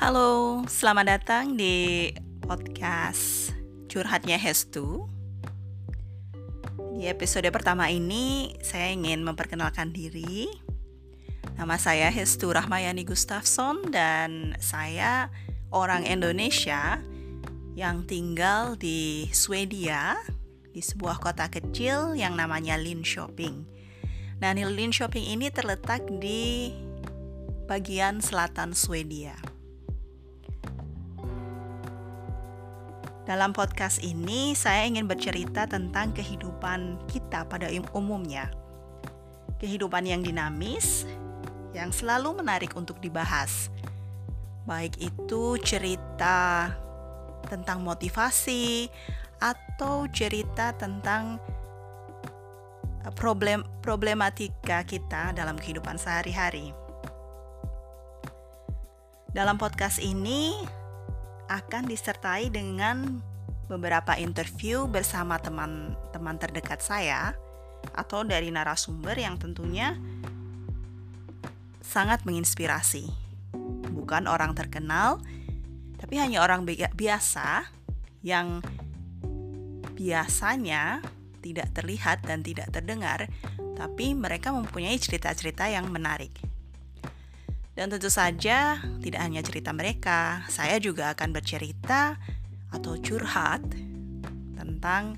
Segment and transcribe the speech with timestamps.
[0.00, 2.08] Halo, selamat datang di
[2.40, 3.52] podcast
[3.84, 5.04] Curhatnya Hestu.
[6.96, 10.48] Di episode pertama ini, saya ingin memperkenalkan diri.
[11.52, 15.28] Nama saya Hestu Rahmayani Gustafson dan saya
[15.68, 16.96] orang Indonesia
[17.76, 20.16] yang tinggal di Swedia,
[20.72, 23.68] di sebuah kota kecil yang namanya Linköping.
[24.40, 26.72] Nah, Linköping ini terletak di
[27.68, 29.49] bagian selatan Swedia.
[33.30, 38.50] Dalam podcast ini, saya ingin bercerita tentang kehidupan kita pada umumnya.
[39.62, 41.06] Kehidupan yang dinamis,
[41.70, 43.70] yang selalu menarik untuk dibahas.
[44.66, 46.74] Baik itu cerita
[47.46, 48.90] tentang motivasi
[49.38, 51.38] atau cerita tentang
[53.06, 56.74] eh, problem problematika kita dalam kehidupan sehari-hari.
[59.30, 60.79] Dalam podcast ini
[61.50, 63.18] akan disertai dengan
[63.66, 67.34] beberapa interview bersama teman-teman terdekat saya
[67.94, 69.98] atau dari narasumber yang tentunya
[71.82, 73.10] sangat menginspirasi.
[73.90, 75.18] Bukan orang terkenal,
[75.98, 77.66] tapi hanya orang biasa
[78.22, 78.62] yang
[79.98, 81.02] biasanya
[81.42, 83.26] tidak terlihat dan tidak terdengar,
[83.74, 86.49] tapi mereka mempunyai cerita-cerita yang menarik.
[87.74, 92.18] Dan tentu saja tidak hanya cerita mereka, saya juga akan bercerita
[92.70, 93.62] atau curhat
[94.58, 95.16] tentang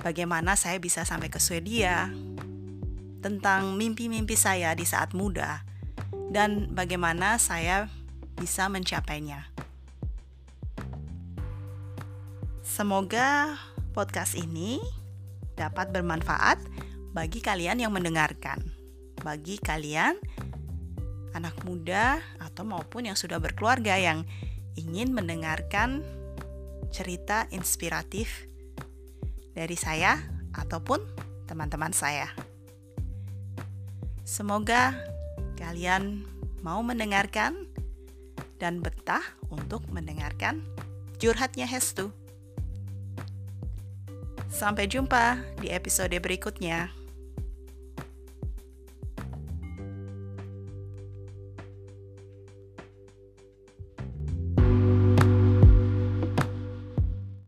[0.00, 2.12] bagaimana saya bisa sampai ke Swedia,
[3.24, 5.64] tentang mimpi-mimpi saya di saat muda,
[6.28, 7.88] dan bagaimana saya
[8.36, 9.48] bisa mencapainya.
[12.64, 13.54] Semoga
[13.94, 14.82] podcast ini
[15.54, 16.58] dapat bermanfaat
[17.14, 18.60] bagi kalian yang mendengarkan,
[19.22, 20.18] bagi kalian
[21.34, 24.22] anak muda atau maupun yang sudah berkeluarga yang
[24.78, 26.00] ingin mendengarkan
[26.94, 28.46] cerita inspiratif
[29.54, 30.18] dari saya
[30.54, 31.02] ataupun
[31.50, 32.30] teman-teman saya.
[34.24, 34.94] Semoga
[35.58, 36.24] kalian
[36.64, 37.68] mau mendengarkan
[38.56, 39.22] dan betah
[39.52, 40.64] untuk mendengarkan
[41.20, 42.10] curhatnya Hestu.
[44.48, 47.03] Sampai jumpa di episode berikutnya.